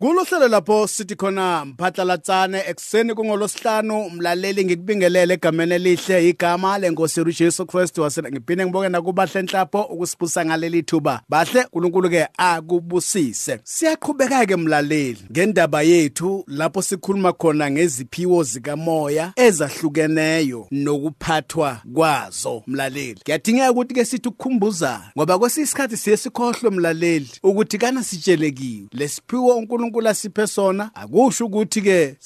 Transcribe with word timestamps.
Kulohlelo 0.00 0.48
lapho 0.48 0.86
sithi 0.86 1.16
khona 1.16 1.64
mphatlalatsane 1.64 2.62
ekseni 2.68 3.14
kungolosihlanu 3.14 4.06
umlaleli 4.06 4.64
ngikubingelele 4.64 5.34
egameni 5.34 5.74
elihle 5.74 6.28
igama 6.28 6.78
lenkosi 6.78 7.20
yethu 7.20 7.32
Jesu 7.38 7.66
Kristu 7.66 8.02
wasena 8.02 8.30
ngiphinde 8.30 8.64
ngiboke 8.64 8.88
nakubahle 8.88 9.40
enhlapho 9.40 9.82
ukusibusa 9.82 10.44
ngaleli 10.44 10.82
thuba 10.82 11.20
bahle 11.28 11.60
uNkulunkulu 11.60 12.10
ke 12.10 12.26
akubusise. 12.36 13.58
Siyaqhubeka 13.64 14.46
ke 14.46 14.56
mlaleli 14.56 15.18
ngendaba 15.30 15.82
yethu 15.82 16.44
lapho 16.46 16.82
sikhuluma 16.82 17.32
khona 17.32 17.70
ngeziphiwo 17.70 18.42
zikamoya 18.42 19.32
ezahlukeneyo 19.36 20.66
nokuphathwa 20.70 21.80
kwazo 21.94 22.62
mlaleli. 22.66 23.20
Kuyadingeka 23.24 23.70
ukuthi 23.72 23.94
ke 23.94 24.04
sithi 24.04 24.28
ukukhumbuzana 24.28 25.12
ngoba 25.16 25.38
kwesisikhathi 25.38 25.96
siye 25.96 26.16
sikhohlwe 26.16 26.70
mlaleli 26.70 27.30
ukuthi 27.42 27.78
kana 27.78 28.04
sitshelekiwe 28.04 28.88
lesiphiwo 28.92 29.56
uNkulunkulu 29.56 29.89
uNkulunkulu 29.90 30.08
asiphe 30.08 30.46
sona 30.46 30.90
akusho 30.94 31.46
ukuthi 31.46 31.82
ke 31.82 32.16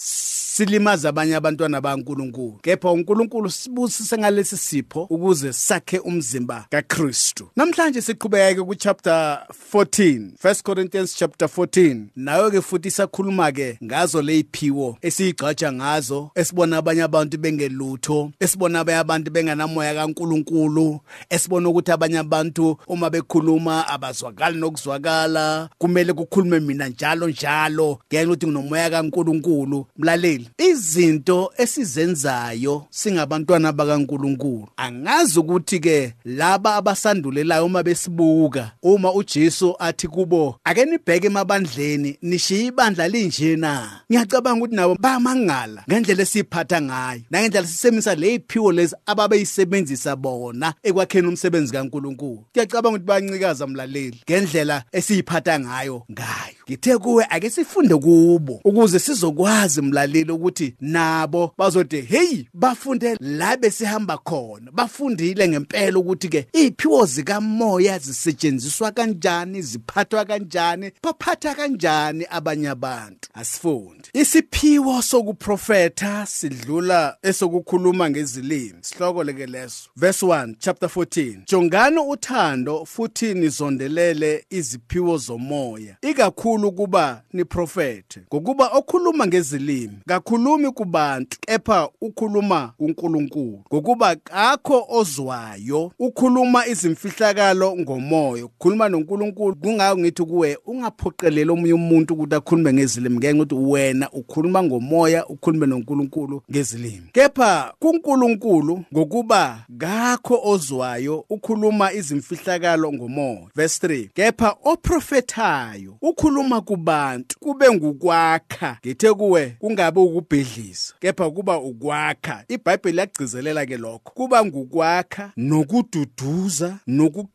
silimaza 0.55 1.09
abanye 1.09 1.37
abantwana 1.37 1.81
baNkulunkulu. 1.81 2.59
Kepha 2.63 2.93
uNkulunkulu 2.93 3.51
sibusise 3.51 4.19
ngalesi 4.19 4.57
sipho 4.57 5.03
ukuze 5.11 5.53
sakhe 5.53 5.99
umzimba 5.99 6.67
kaKristu. 6.71 7.49
Namhlanje 7.57 8.03
siqhubeke 8.03 8.63
ku 8.63 8.75
chapter 8.75 9.47
14 9.73 10.31
1 10.45 10.63
Corinthians 10.63 11.17
chapter 11.17 11.49
14 11.49 12.07
nayo 12.17 12.51
ke 12.51 12.61
futhi 12.61 12.91
sakhuluma 12.91 13.53
ke 13.53 13.79
ngazo 13.85 14.23
leziphiwo 14.23 14.99
esiyigcatsha 15.03 15.73
ngazo 15.73 16.31
esibona 16.35 16.77
abanye 16.77 17.03
abantu 17.03 17.39
bengelutho 17.39 18.31
esibona 18.41 18.81
abanye 18.81 18.99
abantu 18.99 19.31
benganamoya 19.31 19.95
kaNkulunkulu 19.95 21.01
esibona 21.31 21.69
ukuthi 21.69 21.93
abanye 21.93 22.19
abantu 22.19 22.79
uma 22.87 23.11
bekhuluma 23.11 23.89
abazwakali 23.89 24.59
nokuzwakala 24.59 25.69
kumele 25.79 26.13
kukhulume 26.13 26.61
mina 26.61 26.89
njalo 26.89 27.29
njalo 27.29 27.99
ngenxa 28.09 28.31
ukuthi 28.31 28.47
nginomoya 28.47 28.91
kaNkulunkulu. 28.91 29.87
Mlaleli 29.99 30.44
izinto 30.59 31.53
esizenzayo 31.59 32.87
singabantwana 32.91 33.73
bakaNkulunkulu. 33.73 34.69
Angazi 34.77 35.39
ukuthi 35.39 35.81
ke 35.81 36.15
laba 36.25 36.77
abasandulelayo 36.77 37.67
uma 37.67 37.83
besibuka 37.83 38.73
uma 38.83 39.13
uJesu 39.13 39.77
athi 39.79 40.09
kubo 40.09 40.57
ake 40.65 40.85
nibheke 40.85 41.27
emabandleni 41.27 42.19
nishiye 42.23 42.67
ibandla 42.67 43.09
linje 43.09 43.57
na? 43.57 44.01
Ngiyacabanga 44.11 44.59
ukuthi 44.59 44.77
nabo 44.77 44.97
bayamangala 45.01 45.85
ngendlela 45.89 46.23
esiphatha 46.23 46.83
ngayo 46.83 47.21
nangendlela 47.31 47.67
sisemisa 47.67 48.15
leziphiwo 48.15 48.73
lezi 48.73 48.97
ababeyisebenzisa 49.07 50.17
bona 50.17 50.75
ekwakheni 50.83 51.29
umsebenzi 51.29 51.73
kaNkulunkulu. 51.73 52.45
Ngiyacabanga 52.53 52.97
ukuthi 52.97 53.07
bayancikaza 53.07 53.67
mlaleli 53.67 54.21
ngendlela 54.25 54.85
esiyiphatha 54.93 55.61
ngayo 55.61 56.03
ngayo. 56.13 56.64
Ngithe 56.69 56.99
kuwe 56.99 57.27
ake 57.31 57.51
sifunde 57.51 57.97
kubo. 57.97 58.61
Ukuze 58.65 58.99
sizokwazi 58.99 59.83
mlaleli 59.83 60.33
ukuthi 60.33 60.75
nabo 60.81 61.53
bazothi 61.59 62.01
hey 62.01 62.45
bafunde 62.55 63.17
la 63.21 63.57
besihamba 63.57 64.19
khona. 64.19 64.71
Bafundile 64.73 65.49
ngempela 65.49 65.99
ukuthi 65.99 66.29
ke 66.29 66.47
iziphiwo 66.53 67.07
zikamoya 67.07 67.99
zisetshenziswa 67.99 68.91
kanjani 68.91 69.63
ziphathwa 69.63 70.25
kanjani 70.25 70.93
baphatha 71.03 71.55
kanjani 71.55 72.27
abanye 72.31 72.69
abantu? 72.69 73.29
Asifunde 73.35 74.09
isiphiwo 74.13 75.03
sokuprofetha 75.03 76.27
sidlula 76.27 77.17
esokukhuluma 77.23 78.11
ngezilimi. 78.11 78.79
Sihloko 78.81 79.25
leke 79.25 79.47
leso. 79.47 79.91
Verse 79.97 80.27
1 80.27 80.55
chapter 80.59 80.89
14 80.89 81.39
jongani 81.51 81.99
uthando 81.99 82.85
futhi 82.85 83.35
nizondelele 83.35 84.45
iziphiwo 84.51 85.17
zomoya 85.19 85.97
ikakhulu 86.03 86.54
kuba 86.59 87.23
niprofethe 87.33 88.21
ngokuba 88.33 88.69
okhuluma 88.69 89.27
ngezilimi 89.27 89.99
kakhulumi 90.07 90.71
kubantu 90.71 91.39
kepha 91.41 91.89
ukhuluma 92.01 92.73
kuNkulunkulu. 92.79 93.61
Ngokuba 93.73 94.17
akho 94.33 94.87
ozwayo 94.89 95.93
ukhuluma 95.99 96.67
izimfihlakalo 96.67 97.77
ngomoya. 97.77 98.45
Ukukhuluma 98.45 98.89
noNkulunkulu 98.89 99.57
kungayo 99.57 99.99
ngithi 99.99 100.25
kuwe 100.25 100.59
ungaphoqeleli 100.67 101.51
omunye 101.51 101.73
umuntu 101.73 102.15
ukuthi 102.15 102.35
akhulume 102.35 102.73
ngezilimi 102.73 103.17
ngenxa 103.17 103.43
ukuthi 103.43 103.55
wena 103.55 104.11
ukhuluma 104.11 104.63
ngomoya 104.63 105.27
ukhulume 105.27 105.67
noNkulunkulu 105.67 106.43
ngezilimi. 106.51 107.09
Kepha 107.13 107.75
kuNkulunkulu 107.79 108.83
ngokuba 108.93 109.65
ngakho 109.73 110.41
ozwayo 110.45 111.25
ukhuluma 111.31 111.93
izimfihlakalo 111.93 112.93
ngomoya. 112.93 113.49
Verse 113.55 113.87
3 113.87 114.09
kepha 114.15 114.57
oprofethayo 114.65 115.97
ukhuluma 116.03 116.44
kubantu 116.61 117.39
kube 117.41 117.71
ngukwakha. 117.71 118.79
Ngithe 118.87 119.15
kuwe 119.15 119.57
kungabe 119.59 120.01
ukubhedlisa 120.01 120.95
kepha 121.01 121.31
kuba 121.31 121.59
ukwakha. 121.59 122.45
Ibhayibheli 122.49 122.99
yagcizelela 122.99 123.67
ke 123.67 123.77
lokho. 123.77 124.13
Kuba 124.15 124.45
ngukwakha 124.45 125.33
nokududuza 125.37 126.79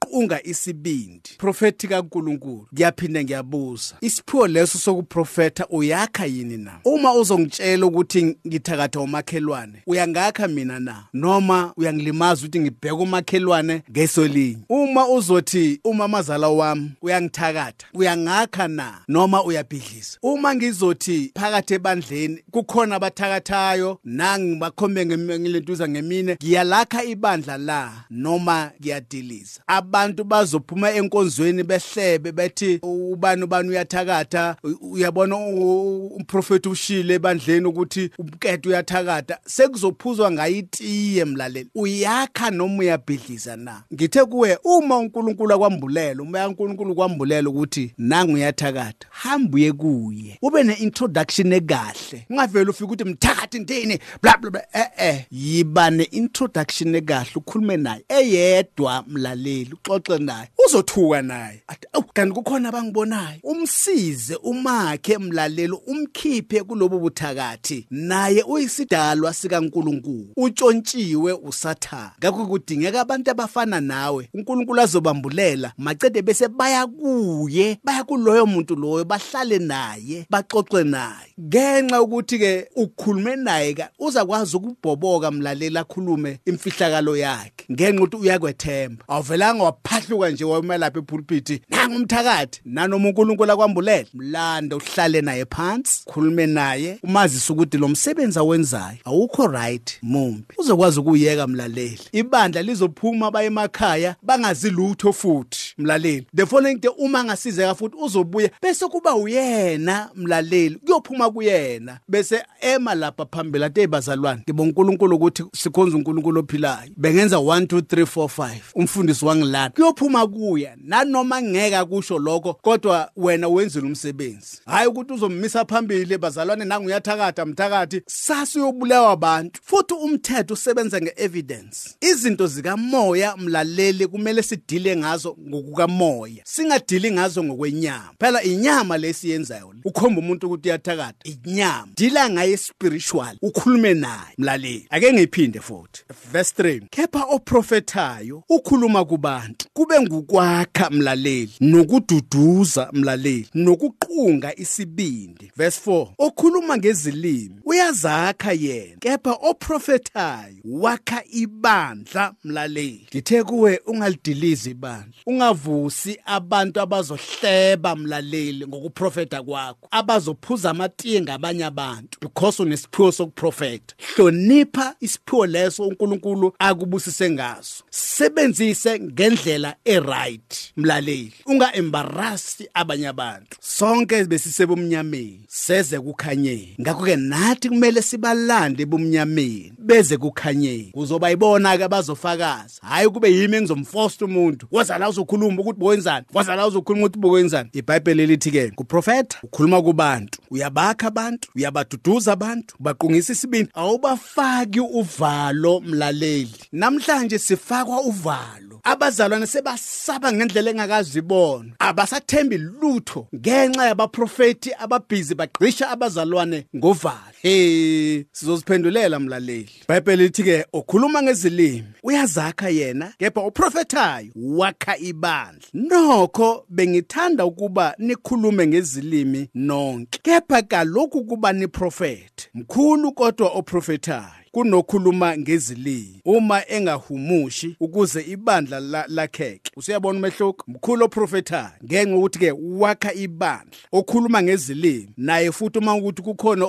nokuqunga 0.09 0.44
isibindi. 0.44 1.30
Profethi 1.38 1.88
kaNkuluNkulu 1.88 2.68
ngiyaphinda 2.74 3.24
ngiyabuza. 3.24 3.96
Isiphiwo 4.02 4.47
leso 4.47 4.78
sokuprofetha 4.78 5.68
uyakha 5.68 6.25
yini 6.25 6.58
na? 6.58 6.80
Uma 6.86 7.14
uzongitshela 7.14 7.86
ukuthi 7.86 8.38
ngithakatha 8.47 9.00
umakhelwane 9.00 9.84
uyangakha 9.88 10.47
mina 10.47 10.80
na? 10.80 11.03
Noma 11.14 11.74
uyangilimaza 11.78 12.42
ukuthi 12.42 12.59
ngibheke 12.59 12.96
umakhelwane 12.96 13.84
ngesolinye? 13.92 14.58
Uma 14.70 15.08
uzothi 15.08 15.80
umamazala 15.84 16.50
wami 16.50 16.91
uyangithakatha 17.02 17.88
uyangakha 17.94 18.68
na? 18.68 19.02
Noma 19.08 19.44
uyabhidlisa 19.44 20.20
uma 20.22 20.56
ngizothi 20.56 21.31
phakathi 21.36 21.74
ebandleni 21.74 22.44
kukhona 22.52 22.96
abathakathayo 22.96 24.00
nangi 24.03 24.56
bakhombe 24.56 25.06
ngilentuza 25.06 25.90
ngemine 25.90 26.34
ngiyalakha 26.34 27.03
ibandla 27.03 27.58
la 27.58 27.91
noma 28.09 28.72
ngiyadiliza. 28.81 29.62
Abantu 29.99 30.23
bazophuma 30.23 30.91
enkonzweni 30.91 31.63
behlebe 31.63 32.31
bethi 32.31 32.79
ubani 32.83 33.43
ubani 33.43 33.69
uyathakatha? 33.69 34.55
Uyabona 34.81 35.37
umprofeti 35.37 36.69
ushile 36.69 37.13
ebandleni 37.13 37.65
ukuthi 37.65 38.09
umkete 38.17 38.69
uyathakatha. 38.69 39.37
Sekuzophuzwa 39.45 40.31
ngayitiye 40.31 41.25
mlaleli. 41.25 41.69
Uyakha 41.75 42.51
noma 42.51 42.79
uyabhidliza 42.79 43.55
na? 43.55 43.83
Ngithe 43.93 44.25
kuwe 44.25 44.57
uma 44.63 44.97
uNkulunkulu 44.97 45.53
akwambulela 45.53 46.23
umoya 46.23 46.45
kaNkulunkulu 46.45 46.95
kwambulela 46.95 47.49
ukuthi 47.49 47.93
nangu 47.97 48.33
uyathakatha 48.33 49.07
hamba 49.09 49.55
uye 49.55 49.71
kuye. 49.71 50.37
Ube 50.41 50.63
ne-introduction 50.63 51.53
ekahle. 51.53 52.25
Ungavele 52.29 52.69
ufike 52.69 52.83
ukuthi 52.85 53.03
mthakathi 53.03 53.59
ntini 53.59 53.99
bla 54.21 54.37
bla 54.37 54.51
bla. 54.51 54.63
Eh 54.73 54.89
eh 54.97 55.25
yiba 55.31 55.89
ne-introduction 55.89 56.95
ekahle 56.95 57.31
ukhulume 57.35 57.77
naye. 57.77 58.03
Eyedwa 58.09 59.03
mlaleli 59.07 59.73
uxoxe 59.95 60.17
naye 60.17 60.50
uzothuka 60.66 61.22
naye. 61.22 61.63
Athi 61.67 61.88
awu 61.94 62.05
kanti 62.13 62.33
kukhona 62.33 62.69
abangibonayo. 62.69 63.39
Umsize 63.44 64.35
umakhe 64.35 65.17
mlaleli 65.17 65.77
umkhiphe 65.88 66.63
kulobo 66.63 67.00
buthakathi. 67.00 67.88
Naye 67.91 68.44
uyisidalwa 68.44 69.33
sikaNkuluNkulu 69.33 70.28
utshontshiwe 70.38 71.33
usathana 71.33 72.11
ngakho 72.19 72.45
kudingeka 72.45 73.01
abantu 73.01 73.31
abafana 73.31 73.81
nawe 73.81 74.29
uNkulunkulu 74.33 74.81
azobambulela 74.81 75.73
macede 75.78 76.22
bese 76.22 76.47
baya 76.47 76.88
kuye 76.88 77.78
baya 77.83 78.03
kuloyo 78.03 78.45
muntu 78.45 78.75
loyo 78.75 79.05
bahlale 79.05 79.59
naye 79.59 80.25
baxoxe 80.29 80.83
naye. 80.83 81.33
Ngenxa 81.39 82.01
ukuthi 82.01 82.39
ke 82.39 82.67
ukukhulume 82.75 83.35
naye 83.35 83.73
ka 83.73 83.89
uzakwazi 83.99 84.57
ukubhoboka 84.57 85.31
mlaleli 85.31 85.78
akhulume 85.78 86.39
imfihlakalo 86.45 87.17
yakhe. 87.17 87.66
Ngenxa 87.72 88.03
ukuthi 88.03 88.17
uyakwethemba. 88.17 89.05
Awuvelanga 89.07 89.63
waphahluka 89.84 90.29
nje 90.29 90.45
wayema 90.45 90.78
lapha 90.78 91.00
epulpiti. 91.00 91.62
Nanga 91.69 91.96
umthakathi 91.96 92.61
nanoma 92.66 93.08
uNkulunkulu 93.09 93.52
akwambulela. 93.52 94.05
Mlanda 94.14 94.76
uhlale 94.76 95.22
naye 95.22 95.46
phansi 95.46 96.03
khulume 96.05 96.46
naye 96.46 96.99
umazisa 97.03 97.53
ukuthi 97.53 97.78
lo 97.78 97.87
msebenzi 97.87 98.40
awenzayo 98.40 98.97
awukho 99.05 99.47
right 99.47 99.99
mumbi 100.02 100.55
uzokwazi 100.58 100.99
ukuyeka 100.99 101.47
mlaleli. 101.47 101.99
Ibandla 102.11 102.61
lizophuma 102.61 103.31
baye 103.31 103.47
emakhaya 103.47 104.16
bangazi 104.23 104.70
lutho 104.70 105.14
futhi. 105.14 105.68
Mlaleli. 105.79 106.26
The 106.35 106.46
following 106.46 106.76
day 106.76 106.91
uma 106.97 107.23
ngasizeka 107.23 107.76
futhi 107.76 107.97
uzobuya 107.97 108.49
bese 108.61 108.87
kuba 108.87 109.16
uyena 109.16 110.09
mlaleli 110.16 110.76
kuyophuma 110.76 111.31
kuyena. 111.31 111.99
Bese 112.08 112.43
ema 112.61 112.96
lapha 112.96 113.26
phambili 113.26 113.66
ate 113.66 113.87
bazalwane. 113.87 114.41
Ngibonga 114.41 114.70
uNkulunkulu 114.70 115.16
ukuthi 115.16 115.43
sikhonza 115.55 115.97
uNkulunkulu 115.97 116.40
ophilayo. 116.40 116.91
Bengenza 116.97 117.37
1 117.37 117.66
2 117.66 117.79
3 117.79 118.03
4 118.03 118.26
5 118.26 118.49
umfundisi 118.76 119.26
wangilana. 119.26 119.70
Kuyophuma 119.70 120.28
kuya 120.28 120.78
nanoma 120.84 121.41
ngeke 121.41 121.85
kusho 121.85 122.20
lokho 122.20 122.53
kodwa 122.53 123.11
wena 123.17 123.47
wenzile 123.47 123.87
umsebenzi. 123.87 124.61
Hayi 124.66 124.87
ukuthi 124.87 125.14
uzommisa 125.14 125.66
phambili 125.66 126.17
bazalwane 126.17 126.66
nangu 126.66 126.87
uyathakatha 126.87 127.46
mthakathi. 127.46 128.02
Sasi 128.08 128.59
uyobulawa 128.59 129.11
abantu 129.11 129.61
futhi 129.64 129.93
umthetho 129.93 130.53
usebenza 130.53 131.02
ngeevidence. 131.02 131.90
Izinto 132.02 132.47
zikamoya 132.47 133.37
mlaleli 133.37 134.08
kumele 134.08 134.43
sidile 134.43 134.96
ngazo 134.97 135.35
ngokukamoya 135.69 136.41
singadili 136.43 137.11
ngazo 137.11 137.43
ngokwenyama. 137.43 138.13
Phela 138.19 138.43
inyama 138.43 138.97
lesiyenzayo 138.97 139.73
ukhomba 139.85 140.21
umuntu 140.21 140.47
ukuthi 140.47 140.69
uyathakatha 140.69 141.16
inyama. 141.23 141.87
Dila 141.95 142.29
ngaye 142.29 142.57
spiritual 142.57 143.37
ukhulume 143.41 143.93
naye. 143.93 144.33
Mlaleli 144.37 144.87
ake 144.89 145.13
ngiphinde 145.13 145.59
futhi. 145.59 146.03
Verse 146.31 146.53
3 146.63 146.81
kepha 146.89 147.23
oprofetayo 147.23 148.43
ukhuluma 148.49 149.05
kubantu. 149.05 149.66
Kube 149.73 150.01
ngukwakha 150.01 150.89
mlaleli 150.89 151.51
nokududuza 151.59 152.89
mlaleli 152.93 153.47
nokuqunga 153.53 154.55
isibindi. 154.55 155.51
Verse 155.57 155.81
4 155.91 156.07
okhuluma 156.17 156.77
ngezilimi 156.77 157.55
uyazakha 157.66 158.51
yena. 158.53 158.97
Kepha 158.99 159.31
oprofetayo 159.31 160.55
wakha 160.66 161.23
ibandla 161.31 162.33
mlaleli. 162.43 163.07
Ngithe 163.09 163.43
kuwe 163.43 163.81
ungalidilizi 163.85 164.69
ibandla. 164.69 165.13
Ungavusi 165.59 166.17
abantu 166.26 166.82
abazohleba 166.82 167.96
mlaleli 167.96 168.67
ngokuprofeta 168.67 169.44
kwakho 169.44 169.88
abazophuza 169.91 170.70
amatiye 170.70 171.22
ngabanye 171.22 171.66
abantu. 171.66 172.20
Because 172.22 172.64
unesiphiwo 172.64 173.11
sokuprofeta 173.11 173.96
hlonipha 174.16 174.96
isiphiwo 175.00 175.46
leso 175.46 175.84
uNkulunkulu 175.84 176.53
akubusise 176.59 177.29
ngaso. 177.29 177.84
Sebenzise 177.90 179.00
ngendlela 179.00 179.76
eright 179.85 180.73
mlaleli. 180.78 181.34
Unga 181.46 181.73
embarrass 181.76 182.64
abanye 182.73 183.08
abantu. 183.08 183.58
Sonke 183.59 184.23
besisebumnyameni 184.23 185.41
seze 185.47 186.00
kukhanyeni. 186.00 186.76
Ngakho 186.82 187.05
ke 187.05 187.16
nathi 187.16 187.70
kumele 187.70 188.02
sibalande 188.02 188.84
ebumnyameni 188.84 189.73
beze 189.78 190.17
kukhanyeni. 190.17 190.91
Kuzoba 190.94 191.32
ibona 191.32 191.78
ke 191.78 191.84
abazofakaza. 191.84 192.82
Hayi 192.82 193.09
kube 193.09 193.32
yimi 193.32 193.58
engizomforce 193.58 194.26
umuntu 194.26 194.67
waza 194.72 194.97
la 194.97 195.09
uzokhuluma 195.49 195.61
ukuthi 195.61 195.79
bokwenzani 195.79 196.25
waza 196.34 196.55
la 196.55 196.67
uzokhuluma 196.67 197.05
ukuthi 197.05 197.19
bokwenzani? 197.19 197.69
iBhayibheli 197.73 198.28
lithi 198.28 198.51
ke 198.51 198.72
kuprofeta 198.72 199.37
ukhuluma 199.43 199.81
kubantu. 199.81 200.40
Uyabakha 200.51 201.07
abantu 201.07 201.49
uyabaduduza 201.55 202.34
abantu 202.34 202.75
ubaqungisa 202.79 203.34
isibindi. 203.34 203.72
Awubafaki 203.73 204.79
uvalo 204.79 205.79
mlaleli. 205.79 206.55
Namhlanje 206.72 207.40
sifakwa 207.40 208.01
uvalo. 208.01 208.79
Abazalwane 208.84 209.47
sebasaba 209.47 210.31
ngendlela 210.31 210.72
engakazibona. 210.72 211.72
Abasathembi 211.79 212.57
lutho 212.57 213.28
ngenxa 213.35 213.85
yabaprofeti 213.85 214.73
ababhizi 214.73 215.35
bagqisha 215.35 215.90
abazalwane 215.90 216.66
ngovalo. 216.75 217.39
Hey 217.41 218.24
sizoziphendulela 218.32 219.20
mlaleli. 219.20 219.70
iBhayibheli 219.84 220.24
lithi 220.24 220.44
ke 220.44 220.66
okhuluma 220.74 221.24
ngezilimi. 221.24 221.84
Uyazakha 222.03 222.70
yena 222.70 223.14
kepha 223.18 223.41
uprofetayo 223.41 224.32
wakha 224.36 224.97
ibandla. 224.97 225.68
Nokho 225.74 226.66
bengithanda 226.70 227.46
ukuba 227.46 227.96
nikhulume 227.97 228.68
ngezilimi 228.68 229.50
nonke 229.56 230.20
kepha 230.24 230.62
kalokhu 230.62 231.24
kuba 231.24 231.53
niprofete 231.53 232.50
mkhulu 232.53 233.12
kodwa 233.12 233.50
oprofetayo 233.50 234.48
kunokhuluma 234.59 235.38
ngezilimi 235.38 236.22
uma 236.26 236.67
engahumushi 236.67 237.76
ukuze 237.79 238.22
ibandla 238.22 238.79
lakheke. 239.08 239.72
Usuyabona 239.76 240.20
umehluko? 240.20 240.66
Mkhulu 240.67 241.06
oprofetayo 241.06 241.70
ngenxa 241.85 242.16
ukuthi 242.16 242.40
ke 242.40 242.53
wakha 242.61 243.14
ibandla 243.14 243.78
okhuluma 243.91 244.44
ngezilimi 244.44 245.09
naye 245.17 245.52
futhi 245.52 245.79
uma 245.79 245.96
ukuthi 245.96 246.22
kukhona 246.22 246.66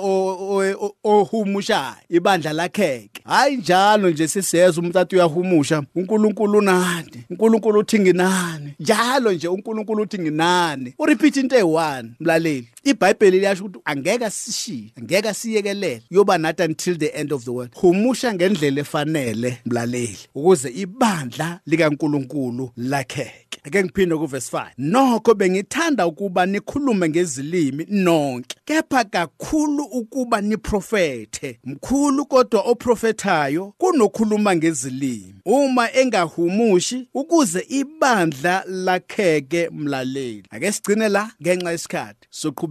ohumushayo 1.03 1.95
ibandla 2.09 2.53
lakheke. 2.53 3.21
Hayi 3.23 3.57
njalo 3.57 4.09
nje 4.09 4.27
sisiyeza 4.27 4.81
umuntu 4.81 4.99
athi 4.99 5.15
uyahumusha 5.15 5.83
uNkulunkulu 5.95 6.57
unani 6.57 7.25
uNkulunkulu 7.29 7.79
uthi 7.79 7.99
nginani. 7.99 8.73
Njalo 8.79 9.31
nje 9.31 9.47
uNkulunkulu 9.47 10.03
uthi 10.03 10.19
nginani. 10.19 10.93
Urepeat 10.99 11.37
into 11.37 11.55
eyi1 11.55 12.05
mlaleli. 12.19 12.67
iBhayibheli 12.83 13.39
liyasho 13.39 13.65
ukuthi 13.65 13.81
angeke 13.85 14.29
sishiye 14.29 14.91
angeke 14.97 15.33
siyekelele 15.33 16.01
yoba 16.09 16.37
nathi 16.37 16.63
until 16.63 16.97
the 16.97 17.07
end 17.07 17.33
of 17.33 17.43
the 17.45 17.51
world. 17.51 17.71
Humusha 17.75 18.33
ngendlela 18.33 18.81
efanele 18.81 19.57
mlaleli 19.65 20.17
ukuze 20.35 20.69
ibandla 20.69 21.59
likaNkuluNkulu 21.65 22.71
lakheke. 22.77 23.59
Ake 23.63 23.83
ngiphinde 23.83 24.15
kuverse 24.15 24.57
5 24.57 24.67
nokho 24.77 25.33
bengithanda 25.33 26.07
ukuba 26.07 26.45
nikhulume 26.45 27.09
ngezilimi 27.09 27.85
nonke 27.89 28.55
kepha 28.65 29.03
kakhulu 29.03 29.83
ukuba 29.83 30.41
niprofethe 30.41 31.59
mkhulu 31.63 32.25
kodwa 32.25 32.61
oprofetayo 32.61 33.73
kunokhuluma 33.77 34.55
ngezilimi. 34.55 35.35
Uma 35.45 35.93
engahumushi 35.93 37.07
ukuze 37.13 37.65
ibandla 37.69 38.63
lakheke 38.67 39.69
mlaleli. 39.69 40.43
Ake 40.49 40.71
sigcine 40.71 41.09
la 41.09 41.31
ngenxa 41.41 41.71
yesikhathi 41.71 42.27
soqhubeka 42.29 42.70